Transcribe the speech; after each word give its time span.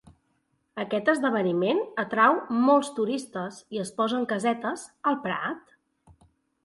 Aquest 0.83 1.11
esdeveniment 1.11 1.81
atrau 2.05 2.39
molts 2.69 2.89
turistes 3.01 3.61
i 3.77 3.83
es 3.85 3.93
posen 4.01 4.27
casetes 4.33 4.87
al 5.13 5.21
prat. 5.27 5.77